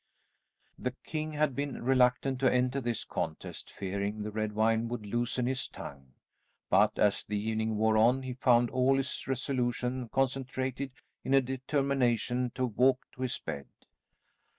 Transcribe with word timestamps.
The 0.79 0.95
king 1.03 1.33
had 1.33 1.55
been 1.55 1.83
reluctant 1.83 2.39
to 2.39 2.51
enter 2.51 2.81
this 2.81 3.03
contest, 3.03 3.69
fearing 3.69 4.23
the 4.23 4.31
red 4.31 4.53
wine 4.53 4.87
would 4.87 5.05
loosen 5.05 5.45
his 5.45 5.67
tongue, 5.67 6.13
but 6.71 6.97
as 6.97 7.23
the 7.23 7.39
evening 7.39 7.77
wore 7.77 7.97
on 7.97 8.23
he 8.23 8.33
found 8.33 8.71
all 8.71 8.97
his 8.97 9.27
resolution 9.27 10.09
concentrated 10.09 10.89
in 11.23 11.35
a 11.35 11.39
determination 11.41 12.49
to 12.55 12.65
walk 12.65 13.05
to 13.11 13.21
his 13.21 13.37
bed. 13.37 13.67